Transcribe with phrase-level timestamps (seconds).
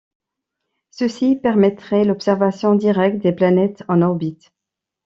[0.89, 4.51] Ceci permettrait l'observation directe des planètes en orbite.